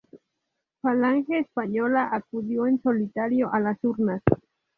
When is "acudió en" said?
2.11-2.81